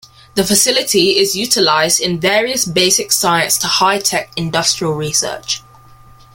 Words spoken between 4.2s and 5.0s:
industrial